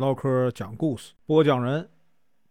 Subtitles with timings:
[0.00, 1.86] 唠嗑讲故事，播讲人：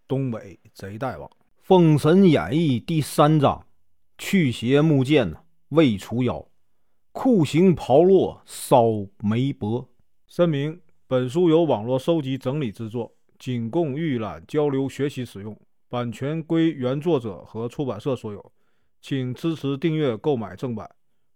[0.07, 1.27] 东北贼大王，
[1.63, 3.65] 《封神演义》第三章：
[4.19, 5.37] 去邪木剑呢，
[5.69, 6.47] 未除妖，
[7.11, 8.83] 酷刑炮烙烧
[9.23, 9.89] 眉脖。
[10.27, 15.59] 声明：本书由网络收集整理制作，仅供预览、交流、学习使用，
[15.89, 18.51] 版权归原作者和出版社所有，
[19.01, 20.87] 请支持订阅、购买正版。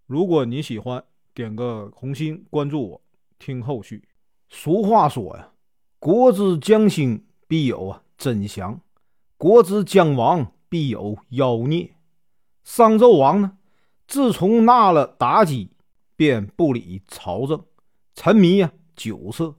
[0.06, 1.04] 如果你喜欢，
[1.34, 3.02] 点个红心，关注我，
[3.40, 4.08] 听后续。
[4.50, 5.50] 俗话说呀。
[6.04, 8.82] 国之将兴，必有啊真祥；
[9.38, 11.96] 国之将亡，必有妖孽。
[12.66, 13.54] 商纣王呢，
[14.06, 15.72] 自从纳了妲己，
[16.18, 17.64] 便不理朝政，
[18.16, 19.56] 沉迷啊酒色。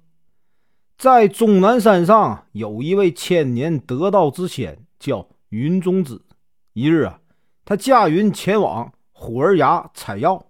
[0.99, 6.27] 在终南山上有一位千年得道之仙，叫云中子。
[6.75, 7.21] 一日啊，
[7.65, 10.49] 他驾云前往虎儿崖采药，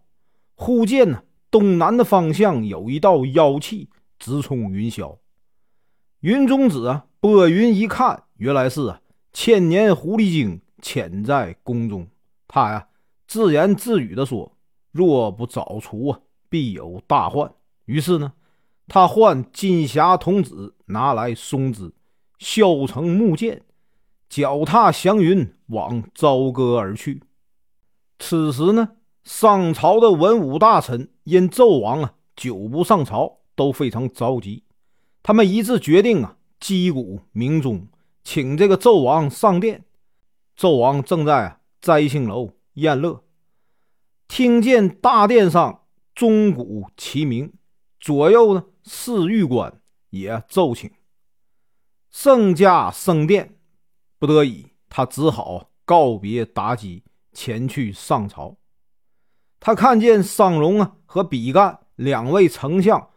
[0.56, 3.88] 忽见呢东南的方向有一道妖气
[4.18, 5.16] 直冲云霄。
[6.24, 8.98] 云中子啊，拨云一看，原来是啊
[9.34, 12.08] 千年狐狸精潜在宫中。
[12.48, 12.88] 他呀
[13.26, 14.56] 自言自语地说
[14.90, 17.52] ：“若不早除啊，必有大患。”
[17.84, 18.32] 于是呢，
[18.88, 21.92] 他唤金霞童子拿来松枝，
[22.38, 23.60] 削成木剑，
[24.30, 27.22] 脚踏祥云往朝歌而去。
[28.18, 28.92] 此时呢，
[29.24, 34.63] 上朝的文武大臣因纣王啊久不上朝，都非常着急。
[35.24, 37.88] 他们一致决定啊，击鼓鸣钟，
[38.22, 39.86] 请这个纣王上殿。
[40.54, 43.24] 纣王正在啊摘星楼宴乐，
[44.28, 47.50] 听见大殿上钟鼓齐鸣，
[47.98, 50.90] 左右呢侍御官也奏请。
[52.10, 53.56] 圣驾升殿，
[54.18, 58.58] 不得已，他只好告别妲己，前去上朝。
[59.58, 63.08] 他看见商容啊和比干两位丞相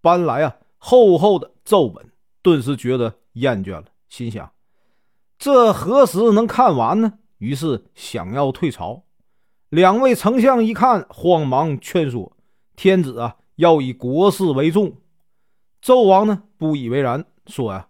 [0.00, 0.56] 搬来啊。
[0.78, 4.50] 厚厚的奏本，顿时觉得厌倦了，心想：
[5.38, 7.14] 这何时能看完呢？
[7.38, 9.04] 于是想要退朝。
[9.68, 12.36] 两位丞相一看，慌忙劝说
[12.74, 14.94] ：“天子啊，要以国事为重。”
[15.84, 17.88] 纣王呢，不以为然，说：“呀，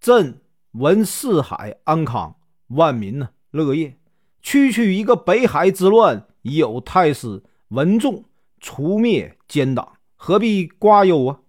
[0.00, 0.40] 朕
[0.72, 2.36] 闻四海安康，
[2.68, 3.98] 万民呢乐业，
[4.40, 8.24] 区区一个北海之乱，已有太师文仲
[8.60, 11.40] 除灭奸党，何必挂忧啊？”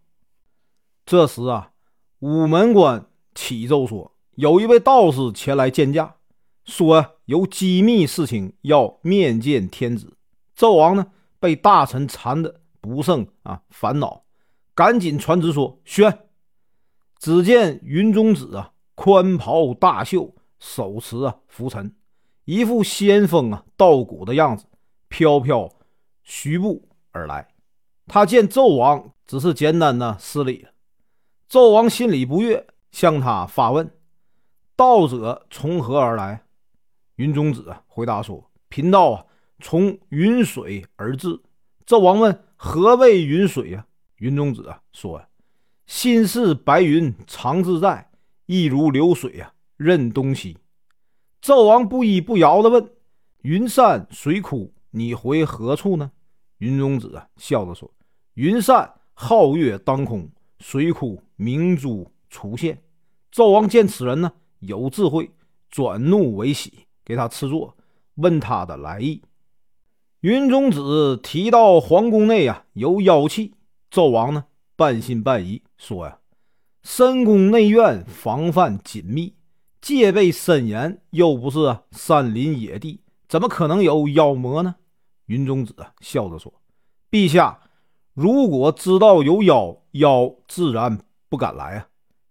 [1.08, 1.72] 这时啊，
[2.20, 6.18] 午门关启奏说，有一位道士前来见驾，
[6.66, 10.18] 说有机密事情要面见天子。
[10.54, 11.08] 纣王呢，
[11.40, 14.26] 被大臣缠得不胜啊烦恼，
[14.76, 16.26] 赶紧传旨说宣。
[17.18, 21.96] 只见云中子啊，宽袍大袖，手持啊拂尘，
[22.44, 24.66] 一副仙风啊道骨的样子，
[25.08, 25.70] 飘飘
[26.24, 27.48] 徐步而来。
[28.08, 30.68] 他见纣王，只是简单的施礼。
[31.50, 33.90] 纣王心里不悦，向他发问
[34.76, 36.44] ：“道者从何而来？”
[37.16, 39.26] 云中子回答说：“贫道啊，
[39.60, 41.40] 从云水而至。”
[41.88, 43.88] 纣王问：“何谓云水啊？”
[44.18, 45.24] 云中子说
[45.88, 48.12] ：“心似白云常自在，
[48.46, 50.58] 意如流水啊，任东西。”
[51.42, 52.92] 纣王不依不饶地问
[53.44, 56.12] ：“云山水枯，你回何处呢？”
[56.60, 57.90] 云中子笑着说
[58.36, 60.30] ：“云散皓月当空。”
[60.60, 62.82] 水库明珠出现，
[63.32, 65.32] 纣王见此人呢有智慧，
[65.70, 67.78] 转怒为喜，给他赐座，
[68.16, 69.22] 问他的来意。
[70.22, 73.54] 云中子提到皇宫内啊有妖气，
[73.92, 76.20] 纣王呢半信半疑，说呀：
[76.82, 79.36] 深宫内院防范紧密，
[79.80, 84.76] 戒备森严，又不是山林野地，怎么可能有妖魔呢？
[85.28, 86.52] 云中子笑着说
[87.12, 87.60] ：“陛下。”
[88.18, 90.98] 如果知道有妖，妖自然
[91.30, 91.88] 不敢来啊！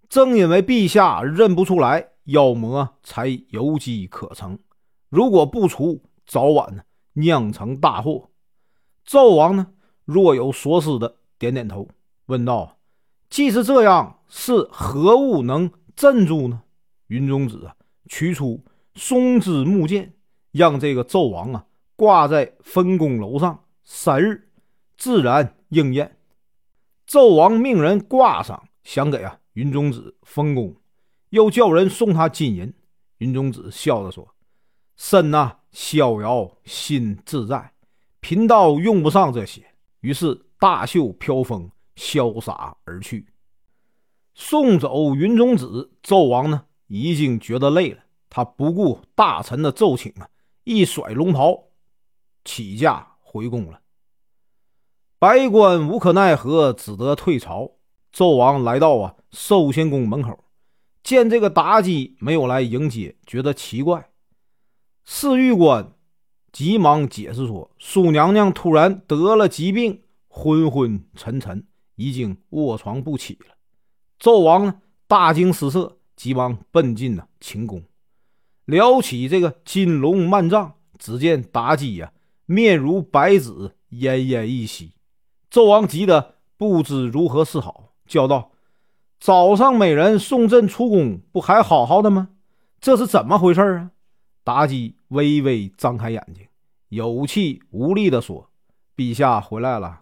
[0.08, 4.58] 正因为陛下认不出来妖魔，才有机可乘。
[5.08, 6.82] 如果不除，早晚呢
[7.12, 8.30] 酿成大祸。
[9.06, 9.68] 纣王呢
[10.04, 11.86] 若有所思的点点头，
[12.26, 12.78] 问道
[13.30, 16.62] ：“既是这样，是何物能镇住呢？”
[17.06, 17.76] 云中子啊，
[18.08, 18.64] 取出
[18.96, 20.14] 松枝木剑，
[20.50, 24.48] 让这个纣王啊挂在分宫楼上三日，
[24.98, 25.55] 自然。
[25.68, 26.18] 应验，
[27.06, 30.76] 纣王命人挂上，想给啊云中子封功，
[31.30, 32.72] 又叫人送他金银。
[33.18, 34.34] 云中子笑着说
[34.96, 37.72] ：“身呐逍遥，心自在，
[38.20, 39.64] 贫道用不上这些。”
[40.00, 43.26] 于是大袖飘风，潇洒而去。
[44.34, 50.28] 送走云中子，纣王呢已经觉得累了，他不顾大臣的奏请啊，
[50.64, 51.64] 一甩龙袍，
[52.44, 53.80] 起驾回宫了。
[55.18, 57.72] 白官无可奈何，只得退朝。
[58.14, 60.44] 纣王来到啊寿仙宫门口，
[61.02, 64.10] 见这个妲己没有来迎接，觉得奇怪。
[65.06, 65.92] 侍御官
[66.52, 73.54] 急忙解释说：“苏娘娘突然得了疾病，昏昏沉沉，已经卧床不起了。”
[74.20, 77.82] 纣王呢大惊失色，急忙奔进了寝宫，
[78.66, 82.12] 撩起这个金龙幔帐，只见妲己呀
[82.44, 83.50] 面如白纸，
[83.90, 84.92] 奄奄一息。
[85.50, 88.50] 纣王急得不知如何是好，叫道
[89.20, 92.28] ：“早上美人送朕出宫，不还好好的吗？
[92.80, 93.90] 这是怎么回事啊？”
[94.44, 96.46] 妲己微微张开眼睛，
[96.88, 98.48] 有气无力地说
[98.96, 100.00] ：“陛下回来了。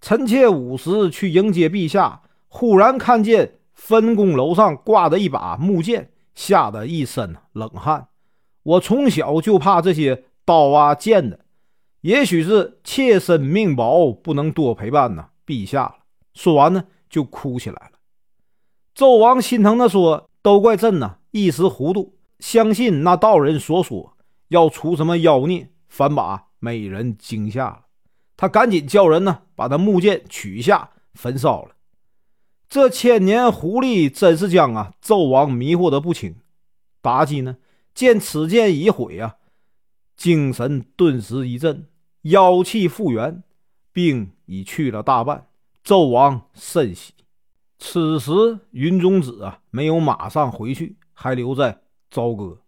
[0.00, 8.08] 臣妾午时去迎接陛下，忽然看见分宫楼上挂着一把木剑，吓得一身冷汗。
[8.62, 11.40] 我从小就怕这些刀啊剑的，
[12.00, 15.96] 也许是妾身命薄，不能多陪伴呢陛下了。”
[16.34, 17.98] 说完呢，就哭起来了。
[18.94, 24.16] 纣王心疼地说：“都怪朕呐，一时糊涂。”相信那道人所说，
[24.48, 27.80] 要出什么妖孽，反把美人惊吓了。
[28.36, 31.72] 他赶紧叫人呢，把那木剑取下，焚烧了。
[32.68, 36.36] 这千年狐狸真是将啊纣王迷惑的不轻。
[37.02, 37.56] 妲己呢，
[37.94, 39.36] 见此剑已毁啊，
[40.20, 41.86] 精神顿时一振，
[42.24, 43.42] 妖气复原，
[43.90, 45.46] 病已去了大半。
[45.82, 47.14] 纣王甚喜。
[47.78, 48.30] 此时
[48.72, 51.80] 云中子啊，没有马上回去，还留在。
[52.10, 52.60] 朝歌，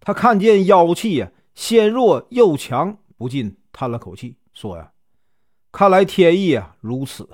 [0.00, 4.92] 他看见妖气呀，先弱又强，不禁叹了口气，说：“呀，
[5.72, 7.26] 看来天意啊如此。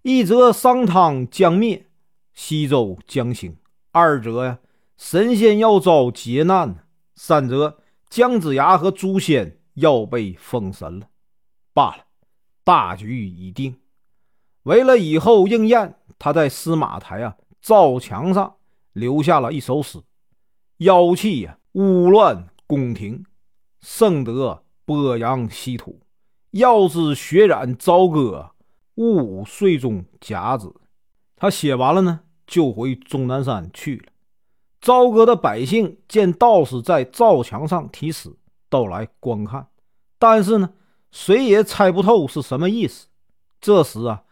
[0.00, 1.86] 一则商汤将灭，
[2.32, 3.56] 西周将兴；
[3.90, 4.58] 二则呀，
[4.96, 6.76] 神仙要遭劫难；
[7.14, 11.08] 三则姜子牙和诛仙要被封神了。
[11.72, 12.04] 罢了，
[12.64, 13.76] 大局已定。
[14.62, 18.56] 为了以后应验，他在司马台啊灶墙上
[18.92, 20.00] 留下了一首诗。”
[20.78, 23.24] 妖气呀，污乱宫廷，
[23.80, 26.00] 圣德播扬稀土。
[26.50, 28.52] 要知血染朝歌，
[28.96, 30.74] 勿岁中甲子。
[31.34, 34.12] 他写完了呢，就回终南山去了。
[34.80, 38.34] 朝歌的百姓见道士在灶墙上题诗，
[38.68, 39.68] 都来观看，
[40.18, 40.74] 但是呢，
[41.10, 43.08] 谁也猜不透是什么意思。
[43.60, 44.24] 这时啊，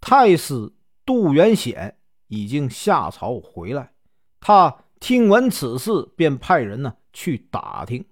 [0.00, 0.72] 太师
[1.04, 1.98] 杜元显
[2.28, 3.92] 已经下朝回来，
[4.40, 4.84] 他。
[5.00, 8.04] 听闻此事，便派人呢去打听。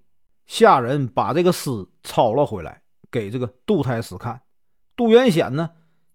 [0.45, 1.69] 下人把这个诗
[2.01, 2.81] 抄了回来，
[3.11, 4.41] 给这个杜太师看。
[4.95, 5.71] 杜元显呢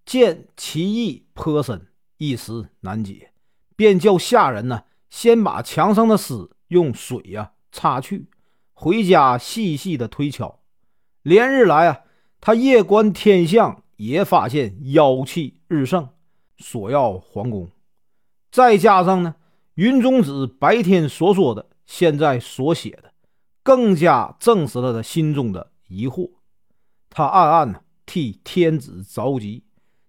[0.06, 3.34] 见其意颇深，一时难解，
[3.76, 8.28] 便叫下人呢先把墙上的诗用水呀擦去，
[8.72, 10.60] 回家细细的推敲。
[11.20, 12.00] 连日来啊，
[12.40, 16.08] 他夜观天象，也发现妖气日盛，
[16.56, 17.68] 索要皇宫。
[18.50, 19.34] 再加上呢。
[19.74, 23.12] 云中子白天所说的，现在所写的，
[23.62, 26.30] 更加证实了他心中的疑惑。
[27.08, 29.64] 他暗暗呢替天子着急，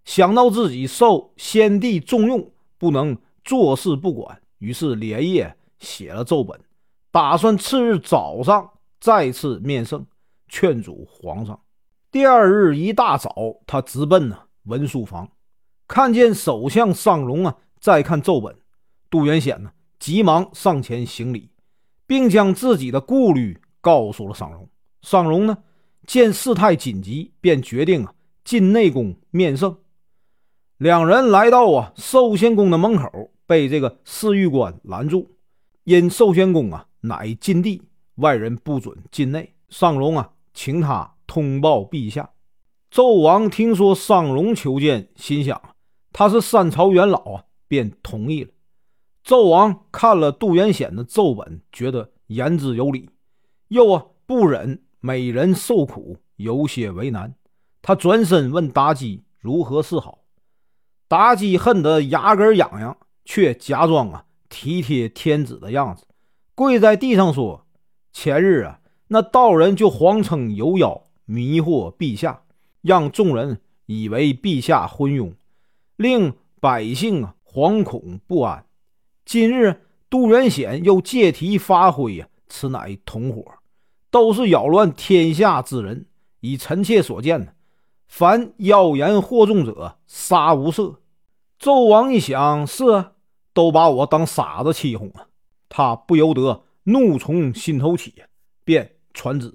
[0.06, 6.58] 想到自己受先帝重用，不能坐视不管，于是连夜写了奏本，
[7.12, 10.08] 打算次日早上再次面圣，
[10.48, 11.60] 劝阻皇上。
[12.10, 15.30] 第二日一大早，他直奔呢文书房，
[15.86, 18.56] 看见首相尚荣啊在看奏本。
[19.10, 19.70] 杜元显呢，
[20.00, 21.52] 急忙上前行礼，
[22.08, 24.70] 并将自己的顾虑告诉了尚荣。
[25.02, 25.58] 尚荣呢，
[26.08, 28.14] 见事态紧急，便决定啊
[28.46, 29.76] 进内宫面圣。
[30.78, 35.30] 两人来到啊寿仙宫的门口，被这个侍御官拦住，
[35.84, 37.84] 因寿仙宫啊乃禁地，
[38.16, 39.54] 外人不准进内。
[39.70, 42.32] 尚荣啊，请他通报陛下。
[42.92, 45.62] 纣王听说尚荣求见，心想
[46.12, 48.50] 他是三朝元老啊，便同意了。
[49.24, 53.08] 纣王看了杜元显的奏本，觉得言之有理，
[53.68, 57.36] 又啊不忍美人受苦，有些为难。
[57.84, 60.24] 他转身问妲己如何是好。
[61.08, 66.06] 妲己恨得牙根痒痒，却假装啊体贴天子的样子，
[66.56, 67.66] 跪在地上说
[68.14, 72.44] ：“前日啊，那道人就谎称有妖，迷惑陛下，
[72.82, 75.34] 让众人以为陛下昏庸，
[75.96, 78.66] 令百姓啊惶恐不安。”
[79.26, 83.44] 今日杜元显又借题发挥呀，此乃同伙，
[84.12, 86.06] 都是扰乱天下之人。
[86.42, 87.54] 以臣妾所见呢，
[88.06, 90.98] 凡妖言惑众者，杀无赦。
[91.58, 93.13] 纣王一想，是啊，
[93.54, 95.28] 都把我当傻子欺哄啊，
[95.70, 98.24] 他不由得怒从心头起，
[98.64, 99.54] 便传旨：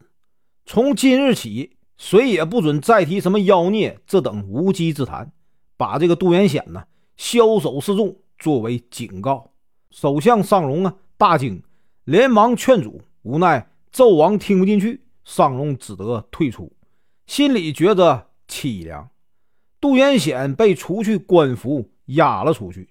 [0.64, 5.33] 从今日起，谁也不准再提什么妖孽这等无稽之谈，
[5.76, 6.85] 把这个杜元显呢
[7.17, 9.52] 枭首示众，作为警告。
[9.90, 11.62] 首相尚荣啊，大惊，
[12.05, 16.73] 连忙劝阻，无奈纣王听不进去，尚荣只得退出，
[17.26, 19.11] 心里觉得凄凉。
[19.81, 22.88] 杜元显被除去官服，押了出去，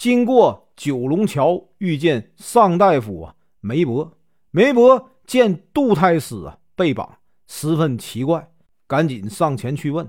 [0.00, 4.16] 经过九龙桥，遇见尚大夫啊梅伯。
[4.50, 8.50] 梅伯见杜太师啊被绑，十分奇怪，
[8.86, 10.08] 赶紧上前去问。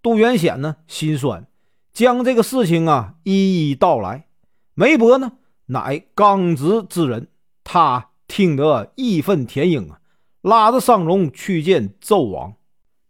[0.00, 1.46] 杜元显呢心酸，
[1.92, 4.26] 将这个事情啊一一道来。
[4.72, 5.32] 梅伯呢？
[5.66, 7.28] 乃刚直之人，
[7.62, 10.00] 他听得义愤填膺啊，
[10.40, 12.54] 拉着尚荣去见纣王。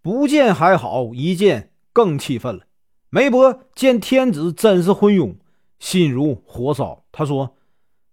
[0.02, 2.64] 不见还好，一见更气愤了。
[3.10, 5.36] 梅伯见天子真是昏庸，
[5.78, 7.04] 心如火烧。
[7.12, 7.56] 他说：“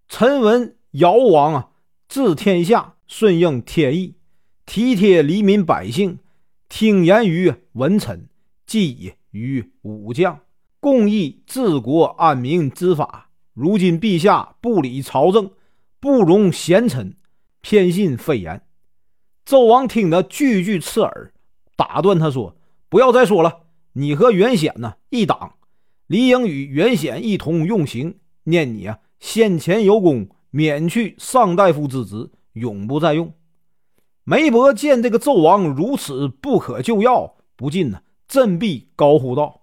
[0.08, 1.68] 臣闻尧王啊，
[2.08, 4.14] 治天下顺应天意，
[4.66, 6.18] 体贴黎民百姓，
[6.68, 8.28] 听言于文臣，
[8.66, 10.40] 计于武将，
[10.80, 15.48] 共议治国安民之法。”如今陛下不理朝政，
[16.00, 17.16] 不容贤臣，
[17.60, 18.62] 偏信非言。
[19.46, 21.32] 纣王听得句句刺耳，
[21.76, 22.56] 打断他说
[22.90, 23.60] ：“不要再说了，
[23.92, 25.54] 你和袁显呢一党，
[26.06, 28.16] 理应与袁显一同用刑。
[28.44, 33.32] 念你啊先前有功，免去上大夫之职，永不再用。”
[34.24, 39.62] 梅伯见这个纣王如此不可救药，不禁呢振臂高呼道：“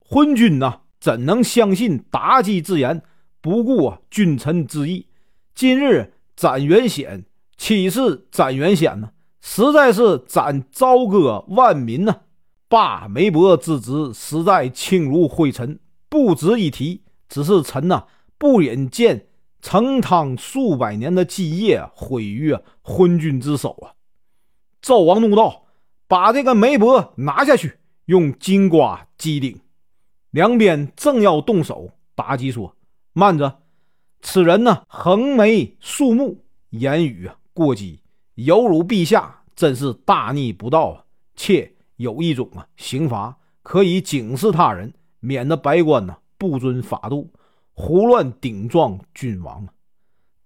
[0.00, 3.02] 昏君呐，怎能相信妲己之言？”
[3.40, 5.06] 不顾啊君臣之义，
[5.54, 7.24] 今日斩袁显，
[7.56, 9.10] 岂是斩袁显呢？
[9.40, 12.22] 实在是斩朝歌万民呐！
[12.68, 17.02] 罢梅伯之职，实在轻如灰尘，不值一提。
[17.28, 18.04] 只是臣呐，
[18.38, 19.26] 不忍见
[19.60, 23.92] 成汤数百年的基业毁于昏君之手啊！
[24.80, 25.66] 赵王怒道
[26.08, 29.60] ：“把这个梅伯拿下去，用金瓜击顶。”
[30.30, 32.74] 两边正要动手，妲己说。
[33.12, 33.60] 慢着，
[34.20, 38.00] 此人呢横眉竖目，言语过激，
[38.34, 41.04] 有辱陛下，真是大逆不道啊！
[41.34, 47.30] 妾有一种啊刑罚，可以警示他人，免得百官呢不遵法度，
[47.72, 49.68] 胡乱顶撞君王！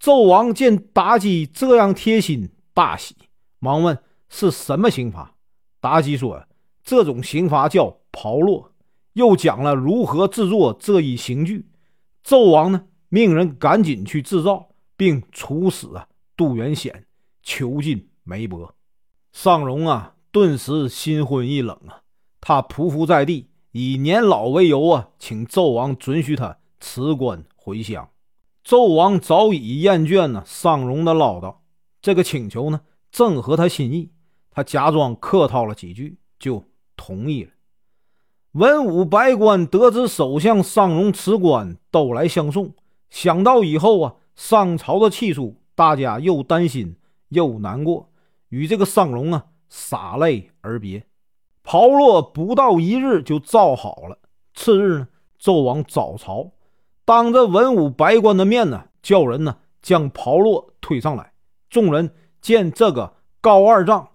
[0.00, 3.14] 纣王见妲己这样贴心，大喜，
[3.60, 3.96] 忙问
[4.28, 5.34] 是什么刑罚。
[5.80, 6.44] 妲己说
[6.82, 8.66] ：“这种刑罚叫炮烙。”
[9.14, 11.68] 又讲了如何制作这一刑具。
[12.24, 17.04] 纣王呢，命人赶紧去制造，并处死啊杜元显，
[17.42, 18.74] 囚禁梅伯。
[19.32, 22.00] 尚荣啊，顿时心灰意冷啊，
[22.40, 28.08] 他匍匐在地，以年老为由啊，请纣王准许他辞官回乡。
[28.64, 31.56] 纣王早已厌倦了尚荣的唠叨，
[32.00, 34.10] 这个请求呢，正合他心意，
[34.50, 36.64] 他假装客套了几句，就
[36.96, 37.50] 同意了。
[38.52, 42.72] 文武百官得知首相尚荣辞官，都来相送。
[43.10, 46.96] 想到以后啊，上朝的气数，大家又担心
[47.28, 48.10] 又难过，
[48.48, 51.06] 与这个尚荣啊洒泪而别。
[51.62, 54.18] 袍落不到一日就造好了。
[54.52, 55.08] 次日呢，
[55.40, 56.52] 纣王早朝，
[57.06, 61.32] 当着文武百官的面呢，叫人呢将袍落推上来。
[61.70, 64.06] 众人见这个高二丈、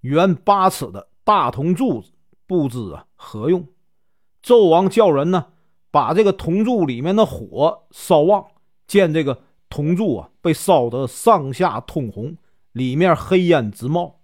[0.00, 2.12] 圆八尺的大铜柱子，
[2.46, 3.66] 不知啊何用。
[4.42, 5.48] 纣王叫人呢，
[5.90, 8.46] 把这个铜柱里面的火烧旺。
[8.86, 12.36] 见这个铜柱啊，被烧得上下通红，
[12.72, 14.21] 里面黑烟直冒。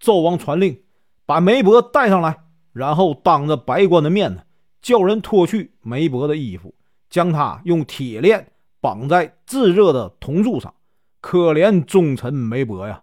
[0.00, 0.82] 纣王传令，
[1.26, 4.42] 把梅伯带上来，然后当着白官的面呢，
[4.80, 6.74] 叫人脱去梅伯的衣服，
[7.08, 10.74] 将他用铁链绑在炙热的铜柱上。
[11.20, 13.02] 可怜忠臣梅伯呀，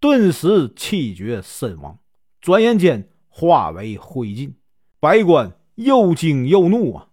[0.00, 1.98] 顿时气绝身亡，
[2.40, 4.52] 转眼间化为灰烬。
[5.00, 5.52] 白官。
[5.76, 7.08] 又惊又怒啊！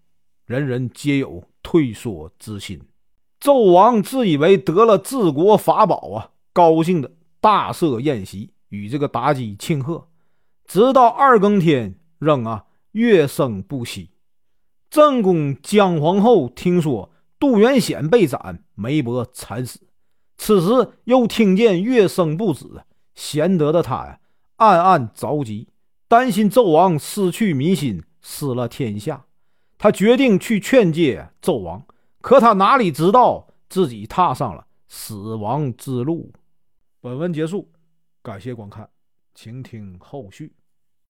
[0.45, 2.81] 人人皆有退缩之心。
[3.39, 7.09] 纣王自以为得了治国法宝啊，高兴的
[7.39, 10.07] 大设宴席，与这个妲己庆贺。
[10.65, 14.11] 直到二更天，仍啊乐声不息。
[14.89, 19.81] 正宫姜皇后听说杜元显被斩，梅伯惨死，
[20.37, 22.65] 此时又听见乐声不止，
[23.13, 24.19] 贤德的她呀，
[24.55, 25.67] 暗暗着急，
[26.07, 28.03] 担心纣王失去民心。
[28.21, 29.25] 失了天下，
[29.77, 31.81] 他决定去劝诫纣王，
[32.19, 36.33] 可他哪里知道自己踏上了死亡之路。
[36.99, 37.71] 本文结束，
[38.29, 38.87] 感谢观看，
[39.33, 40.58] 请听后续。